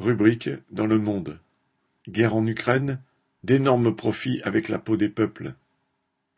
Rubrique 0.00 0.50
dans 0.72 0.86
Le 0.86 0.98
Monde. 0.98 1.38
Guerre 2.08 2.34
en 2.34 2.44
Ukraine, 2.48 2.98
d'énormes 3.44 3.94
profits 3.94 4.40
avec 4.42 4.68
la 4.68 4.80
peau 4.80 4.96
des 4.96 5.08
peuples. 5.08 5.54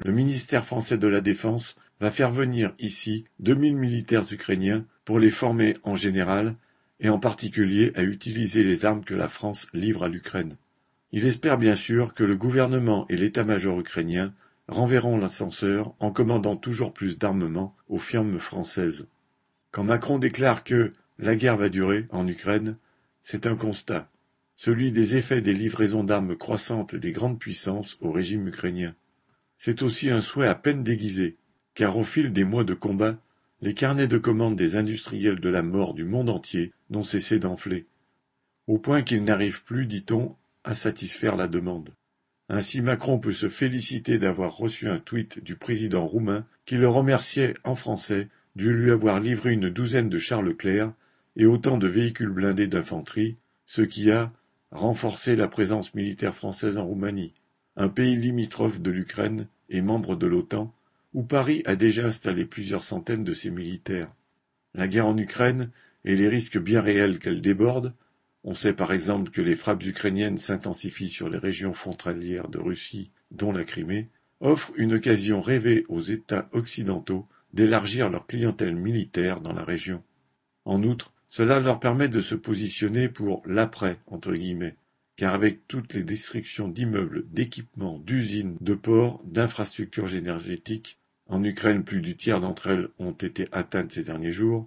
Le 0.04 0.12
ministère 0.12 0.66
français 0.66 0.98
de 0.98 1.06
la 1.08 1.22
Défense 1.22 1.74
va 1.98 2.10
faire 2.10 2.30
venir 2.30 2.74
ici 2.78 3.24
2000 3.40 3.76
militaires 3.76 4.30
ukrainiens 4.30 4.84
pour 5.06 5.18
les 5.18 5.30
former 5.30 5.74
en 5.84 5.96
général 5.96 6.54
et 7.00 7.08
en 7.08 7.18
particulier 7.18 7.92
à 7.94 8.02
utiliser 8.02 8.62
les 8.62 8.84
armes 8.84 9.04
que 9.04 9.14
la 9.14 9.30
France 9.30 9.68
livre 9.72 10.04
à 10.04 10.08
l'Ukraine. 10.08 10.56
Il 11.12 11.24
espère 11.24 11.56
bien 11.56 11.76
sûr 11.76 12.12
que 12.12 12.24
le 12.24 12.36
gouvernement 12.36 13.06
et 13.08 13.16
l'état-major 13.16 13.80
ukrainien 13.80 14.34
renverront 14.68 15.16
l'ascenseur 15.16 15.94
en 15.98 16.10
commandant 16.10 16.56
toujours 16.56 16.92
plus 16.92 17.16
d'armement 17.16 17.74
aux 17.88 17.98
firmes 17.98 18.38
françaises. 18.38 19.06
Quand 19.70 19.84
Macron 19.84 20.18
déclare 20.18 20.62
que 20.62 20.92
la 21.18 21.36
guerre 21.36 21.56
va 21.56 21.70
durer 21.70 22.04
en 22.10 22.28
Ukraine, 22.28 22.76
c'est 23.28 23.48
un 23.48 23.56
constat, 23.56 24.08
celui 24.54 24.92
des 24.92 25.16
effets 25.16 25.40
des 25.40 25.52
livraisons 25.52 26.04
d'armes 26.04 26.36
croissantes 26.36 26.94
des 26.94 27.10
grandes 27.10 27.40
puissances 27.40 27.96
au 28.00 28.12
régime 28.12 28.46
ukrainien. 28.46 28.94
C'est 29.56 29.82
aussi 29.82 30.10
un 30.10 30.20
souhait 30.20 30.46
à 30.46 30.54
peine 30.54 30.84
déguisé, 30.84 31.36
car 31.74 31.96
au 31.96 32.04
fil 32.04 32.32
des 32.32 32.44
mois 32.44 32.62
de 32.62 32.72
combat, 32.72 33.20
les 33.62 33.74
carnets 33.74 34.06
de 34.06 34.16
commandes 34.16 34.54
des 34.54 34.76
industriels 34.76 35.40
de 35.40 35.48
la 35.48 35.64
mort 35.64 35.92
du 35.92 36.04
monde 36.04 36.30
entier 36.30 36.72
n'ont 36.90 37.02
cessé 37.02 37.40
d'enfler, 37.40 37.86
au 38.68 38.78
point 38.78 39.02
qu'ils 39.02 39.24
n'arrivent 39.24 39.64
plus, 39.64 39.86
dit-on, 39.86 40.36
à 40.62 40.74
satisfaire 40.76 41.34
la 41.34 41.48
demande. 41.48 41.90
Ainsi 42.48 42.80
Macron 42.80 43.18
peut 43.18 43.32
se 43.32 43.48
féliciter 43.48 44.18
d'avoir 44.18 44.56
reçu 44.56 44.88
un 44.88 45.00
tweet 45.00 45.42
du 45.42 45.56
président 45.56 46.06
roumain 46.06 46.46
qui 46.64 46.76
le 46.76 46.86
remerciait 46.86 47.54
en 47.64 47.74
français 47.74 48.28
de 48.54 48.70
lui 48.70 48.92
avoir 48.92 49.18
livré 49.18 49.52
une 49.52 49.68
douzaine 49.68 50.08
de 50.08 50.18
chars 50.20 50.42
Leclerc 50.42 50.92
et 51.36 51.46
autant 51.46 51.78
de 51.78 51.86
véhicules 51.86 52.30
blindés 52.30 52.66
d'infanterie, 52.66 53.36
ce 53.66 53.82
qui 53.82 54.10
a 54.10 54.32
renforcé 54.70 55.36
la 55.36 55.48
présence 55.48 55.94
militaire 55.94 56.34
française 56.34 56.78
en 56.78 56.86
Roumanie, 56.86 57.34
un 57.76 57.88
pays 57.88 58.16
limitrophe 58.16 58.80
de 58.80 58.90
l'Ukraine 58.90 59.46
et 59.68 59.80
membre 59.80 60.16
de 60.16 60.26
l'OTAN, 60.26 60.72
où 61.12 61.22
Paris 61.22 61.62
a 61.66 61.76
déjà 61.76 62.06
installé 62.06 62.44
plusieurs 62.44 62.82
centaines 62.82 63.24
de 63.24 63.34
ses 63.34 63.50
militaires. 63.50 64.10
La 64.74 64.88
guerre 64.88 65.06
en 65.06 65.16
Ukraine 65.16 65.70
et 66.04 66.16
les 66.16 66.28
risques 66.28 66.58
bien 66.58 66.80
réels 66.80 67.18
qu'elle 67.18 67.40
déborde, 67.40 67.94
on 68.44 68.54
sait 68.54 68.74
par 68.74 68.92
exemple 68.92 69.30
que 69.30 69.42
les 69.42 69.56
frappes 69.56 69.84
ukrainiennes 69.84 70.38
s'intensifient 70.38 71.10
sur 71.10 71.28
les 71.28 71.38
régions 71.38 71.74
frontalières 71.74 72.48
de 72.48 72.58
Russie, 72.58 73.10
dont 73.30 73.52
la 73.52 73.64
Crimée, 73.64 74.08
offrent 74.40 74.72
une 74.76 74.94
occasion 74.94 75.40
rêvée 75.40 75.84
aux 75.88 76.00
États 76.00 76.48
occidentaux 76.52 77.26
d'élargir 77.52 78.10
leur 78.10 78.26
clientèle 78.26 78.76
militaire 78.76 79.40
dans 79.40 79.52
la 79.52 79.64
région. 79.64 80.02
En 80.64 80.82
outre, 80.82 81.12
cela 81.36 81.60
leur 81.60 81.80
permet 81.80 82.08
de 82.08 82.22
se 82.22 82.34
positionner 82.34 83.10
pour 83.10 83.42
l'après, 83.44 83.98
entre 84.06 84.32
guillemets, 84.32 84.74
car 85.16 85.34
avec 85.34 85.68
toutes 85.68 85.92
les 85.92 86.02
destructions 86.02 86.66
d'immeubles, 86.66 87.26
d'équipements, 87.30 87.98
d'usines, 87.98 88.56
de 88.62 88.72
ports, 88.72 89.20
d'infrastructures 89.26 90.14
énergétiques, 90.14 90.98
en 91.28 91.44
Ukraine 91.44 91.84
plus 91.84 92.00
du 92.00 92.16
tiers 92.16 92.40
d'entre 92.40 92.68
elles 92.68 92.88
ont 92.98 93.12
été 93.12 93.48
atteintes 93.52 93.92
ces 93.92 94.02
derniers 94.02 94.32
jours, 94.32 94.66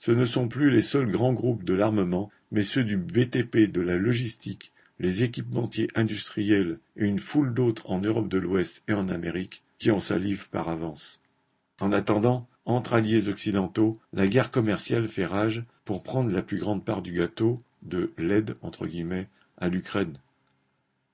ce 0.00 0.10
ne 0.10 0.24
sont 0.24 0.48
plus 0.48 0.70
les 0.70 0.82
seuls 0.82 1.08
grands 1.08 1.34
groupes 1.34 1.62
de 1.62 1.74
l'armement, 1.74 2.32
mais 2.50 2.64
ceux 2.64 2.82
du 2.82 2.96
BTP, 2.96 3.70
de 3.70 3.80
la 3.80 3.94
logistique, 3.94 4.72
les 4.98 5.22
équipementiers 5.22 5.86
industriels 5.94 6.80
et 6.96 7.06
une 7.06 7.20
foule 7.20 7.54
d'autres 7.54 7.88
en 7.88 8.00
Europe 8.00 8.28
de 8.28 8.38
l'Ouest 8.38 8.82
et 8.88 8.94
en 8.94 9.08
Amérique 9.08 9.62
qui 9.78 9.92
en 9.92 10.00
salivent 10.00 10.48
par 10.48 10.68
avance. 10.68 11.22
En 11.78 11.92
attendant, 11.92 12.48
entre 12.64 12.94
alliés 12.94 13.28
occidentaux, 13.28 14.00
la 14.12 14.26
guerre 14.26 14.50
commerciale 14.50 15.06
fait 15.06 15.26
rage 15.26 15.64
pour 15.84 16.02
prendre 16.02 16.30
la 16.30 16.42
plus 16.42 16.58
grande 16.58 16.84
part 16.84 17.02
du 17.02 17.12
gâteau 17.12 17.58
de 17.82 18.12
l'aide 18.18 18.54
à 19.58 19.68
l'Ukraine. 19.68 20.18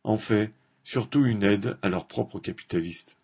En 0.04 0.18
fait, 0.18 0.50
surtout 0.82 1.24
une 1.24 1.42
aide 1.42 1.76
à 1.82 1.88
leurs 1.88 2.06
propres 2.06 2.40
capitalistes. 2.40 3.16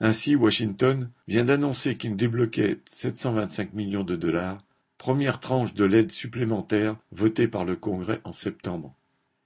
Ainsi, 0.00 0.36
Washington 0.36 1.10
vient 1.26 1.44
d'annoncer 1.44 1.96
qu'il 1.96 2.16
débloquait 2.16 2.78
725 2.92 3.72
millions 3.72 4.04
de 4.04 4.16
dollars, 4.16 4.62
première 4.96 5.40
tranche 5.40 5.74
de 5.74 5.84
l'aide 5.84 6.12
supplémentaire 6.12 6.96
votée 7.12 7.48
par 7.48 7.64
le 7.64 7.76
Congrès 7.76 8.20
en 8.24 8.32
septembre. 8.32 8.94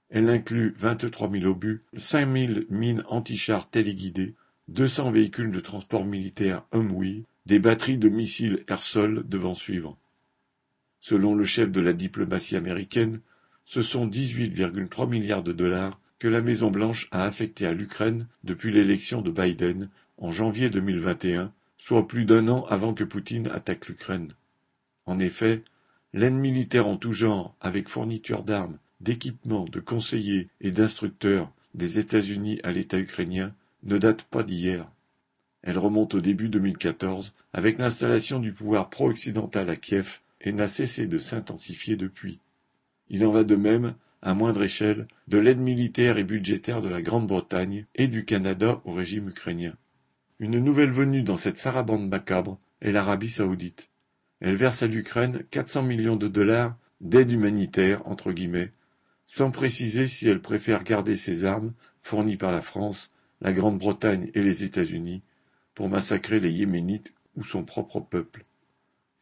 Elle 0.09 0.29
inclut 0.29 0.75
23 0.77 1.31
000 1.31 1.45
obus, 1.45 1.81
5 1.95 2.31
000 2.37 2.59
mines 2.69 3.03
anti-chars 3.07 3.69
téléguidées, 3.69 4.35
200 4.67 5.11
véhicules 5.11 5.51
de 5.51 5.59
transport 5.59 6.05
militaire 6.05 6.63
Humvee 6.71 7.25
des 7.45 7.59
batteries 7.59 7.97
de 7.97 8.09
missiles 8.09 8.63
air-sol 8.67 9.23
devant 9.27 9.55
suivre. 9.55 9.97
Selon 11.05 11.35
le 11.35 11.43
chef 11.43 11.69
de 11.69 11.81
la 11.81 11.91
diplomatie 11.91 12.55
américaine, 12.55 13.19
ce 13.65 13.81
sont 13.81 14.07
18,3 14.07 15.09
milliards 15.09 15.43
de 15.43 15.51
dollars 15.51 15.99
que 16.17 16.29
la 16.29 16.39
Maison-Blanche 16.39 17.09
a 17.11 17.25
affectés 17.25 17.65
à 17.65 17.73
l'Ukraine 17.73 18.25
depuis 18.45 18.71
l'élection 18.71 19.21
de 19.21 19.29
Biden 19.29 19.89
en 20.17 20.31
janvier 20.31 20.69
2021, 20.69 21.51
soit 21.75 22.07
plus 22.07 22.23
d'un 22.23 22.47
an 22.47 22.65
avant 22.69 22.93
que 22.93 23.03
Poutine 23.03 23.49
attaque 23.49 23.89
l'Ukraine. 23.89 24.31
En 25.05 25.19
effet, 25.19 25.63
l'aide 26.13 26.35
militaire 26.35 26.87
en 26.87 26.95
tout 26.95 27.11
genre, 27.11 27.53
avec 27.59 27.89
fourniture 27.89 28.45
d'armes, 28.45 28.77
d'équipements, 29.01 29.65
de 29.65 29.81
conseillers 29.81 30.47
et 30.61 30.71
d'instructeurs 30.71 31.51
des 31.73 31.99
États-Unis 31.99 32.61
à 32.63 32.71
l'État 32.71 32.97
ukrainien, 32.97 33.53
ne 33.83 33.97
date 33.97 34.23
pas 34.23 34.43
d'hier. 34.43 34.85
Elle 35.63 35.79
remonte 35.79 36.15
au 36.15 36.21
début 36.21 36.47
2014 36.47 37.33
avec 37.51 37.77
l'installation 37.77 38.39
du 38.39 38.53
pouvoir 38.53 38.89
pro-occidental 38.89 39.69
à 39.69 39.75
Kiev 39.75 40.21
et 40.43 40.51
n'a 40.51 40.67
cessé 40.67 41.07
de 41.07 41.17
s'intensifier 41.17 41.95
depuis. 41.95 42.39
Il 43.09 43.25
en 43.25 43.31
va 43.31 43.43
de 43.43 43.55
même, 43.55 43.95
à 44.21 44.33
moindre 44.33 44.63
échelle, 44.63 45.07
de 45.27 45.37
l'aide 45.37 45.61
militaire 45.61 46.17
et 46.17 46.23
budgétaire 46.23 46.81
de 46.81 46.89
la 46.89 47.01
Grande-Bretagne 47.01 47.85
et 47.95 48.07
du 48.07 48.25
Canada 48.25 48.81
au 48.85 48.93
régime 48.93 49.29
ukrainien. 49.29 49.73
Une 50.39 50.59
nouvelle 50.59 50.91
venue 50.91 51.23
dans 51.23 51.37
cette 51.37 51.57
sarabande 51.57 52.09
macabre 52.09 52.59
est 52.81 52.91
l'Arabie 52.91 53.29
saoudite. 53.29 53.89
Elle 54.39 54.55
verse 54.55 54.83
à 54.83 54.87
l'Ukraine 54.87 55.43
400 55.51 55.83
millions 55.83 56.15
de 56.15 56.27
dollars 56.27 56.77
d'aide 57.01 57.31
humanitaire, 57.31 58.05
entre 58.07 58.31
guillemets, 58.31 58.71
sans 59.25 59.51
préciser 59.51 60.07
si 60.07 60.27
elle 60.27 60.41
préfère 60.41 60.83
garder 60.83 61.15
ses 61.15 61.45
armes, 61.45 61.73
fournies 62.01 62.37
par 62.37 62.51
la 62.51 62.61
France, 62.61 63.09
la 63.41 63.53
Grande-Bretagne 63.53 64.31
et 64.33 64.41
les 64.41 64.63
États-Unis, 64.63 65.21
pour 65.75 65.89
massacrer 65.89 66.39
les 66.39 66.51
Yéménites 66.51 67.13
ou 67.35 67.43
son 67.43 67.63
propre 67.63 67.99
peuple. 67.99 68.43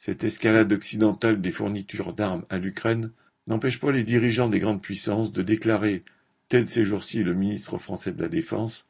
Cette 0.04 0.24
escalade 0.24 0.74
occidentale 0.74 1.42
des 1.42 1.52
fournitures 1.52 2.14
d'armes 2.14 2.44
à 2.50 2.58
l'Ukraine 2.58 3.12
n'empêche 3.46 3.80
pas 3.80 3.92
les 3.92 4.04
dirigeants 4.04 4.50
des 4.50 4.58
grandes 4.58 4.82
puissances 4.82 5.32
de 5.32 5.44
déclarer, 5.44 6.04
tel 6.50 6.68
ces 6.68 6.84
jours-ci 6.84 7.22
le 7.22 7.36
ministre 7.36 7.78
français 7.78 8.12
de 8.12 8.20
la 8.20 8.28
Défense, 8.28 8.88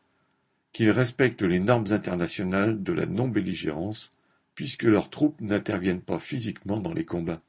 qu'ils 0.72 0.90
respectent 0.90 1.42
les 1.42 1.60
normes 1.60 1.92
internationales 1.92 2.82
de 2.82 2.94
la 2.94 3.06
non-belligérance, 3.08 4.12
puisque 4.56 4.84
leurs 4.84 5.10
troupes 5.10 5.42
n'interviennent 5.42 6.00
pas 6.00 6.18
physiquement 6.18 6.80
dans 6.80 6.94
les 6.94 7.04
combats. 7.04 7.42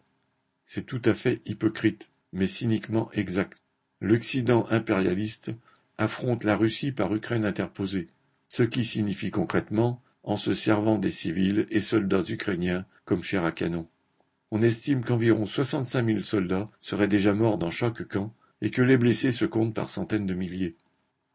C'est 0.66 0.84
tout 0.84 1.02
à 1.04 1.14
fait 1.14 1.40
hypocrite, 1.46 2.08
mais 2.32 2.48
cyniquement 2.48 3.12
exact. 3.12 3.62
L'Occident 4.00 4.66
impérialiste 4.70 5.52
affronte 5.98 6.42
la 6.42 6.56
Russie 6.56 6.90
par 6.90 7.14
Ukraine 7.14 7.44
interposée, 7.44 8.08
ce 8.48 8.64
qui 8.64 8.84
signifie 8.84 9.30
concrètement 9.30 10.02
en 10.24 10.36
se 10.36 10.52
servant 10.52 10.98
des 10.98 11.12
civils 11.12 11.68
et 11.70 11.78
soldats 11.78 12.24
ukrainiens 12.28 12.86
comme 13.12 13.44
à 13.44 13.52
canon. 13.52 13.86
On 14.50 14.62
estime 14.62 15.02
qu'environ 15.02 15.44
65 15.44 16.06
000 16.06 16.18
soldats 16.20 16.70
seraient 16.80 17.08
déjà 17.08 17.34
morts 17.34 17.58
dans 17.58 17.70
chaque 17.70 18.08
camp 18.08 18.32
et 18.62 18.70
que 18.70 18.80
les 18.80 18.96
blessés 18.96 19.32
se 19.32 19.44
comptent 19.44 19.74
par 19.74 19.90
centaines 19.90 20.24
de 20.24 20.32
milliers. 20.32 20.76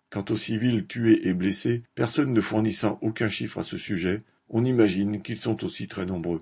Quant 0.09 0.25
aux 0.31 0.37
civils 0.37 0.87
tués 0.87 1.27
et 1.27 1.35
blessés, 1.35 1.83
personne 1.93 2.33
ne 2.33 2.41
fournissant 2.41 2.97
aucun 3.03 3.29
chiffre 3.29 3.59
à 3.59 3.63
ce 3.63 3.77
sujet, 3.77 4.23
on 4.49 4.66
imagine 4.66 5.21
qu'ils 5.21 5.37
sont 5.37 5.63
aussi 5.63 5.87
très 5.87 6.07
nombreux. 6.07 6.41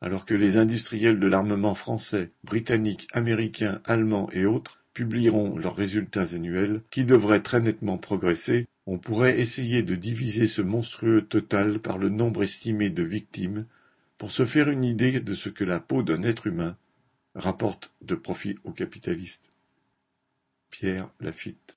Alors 0.00 0.26
que 0.26 0.34
les 0.34 0.56
industriels 0.56 1.20
de 1.20 1.26
l'armement 1.28 1.76
français, 1.76 2.28
britannique, 2.42 3.06
américain, 3.12 3.80
allemand 3.84 4.28
et 4.32 4.46
autres 4.46 4.82
publieront 4.94 5.56
leurs 5.56 5.76
résultats 5.76 6.34
annuels, 6.34 6.80
qui 6.90 7.04
devraient 7.04 7.42
très 7.42 7.60
nettement 7.60 7.98
progresser, 7.98 8.66
on 8.86 8.98
pourrait 8.98 9.38
essayer 9.38 9.84
de 9.84 9.94
diviser 9.94 10.48
ce 10.48 10.62
monstrueux 10.62 11.22
total 11.22 11.78
par 11.78 11.98
le 11.98 12.08
nombre 12.08 12.42
estimé 12.42 12.90
de 12.90 13.04
victimes 13.04 13.66
pour 14.18 14.30
se 14.30 14.46
faire 14.46 14.68
une 14.68 14.84
idée 14.84 15.20
de 15.20 15.34
ce 15.34 15.48
que 15.48 15.64
la 15.64 15.80
peau 15.80 16.02
d'un 16.02 16.22
être 16.22 16.46
humain 16.46 16.76
rapporte 17.34 17.92
de 18.00 18.14
profit 18.14 18.58
aux 18.64 18.72
capitalistes. 18.72 19.50
Pierre 20.70 21.10
Lafitte 21.20 21.60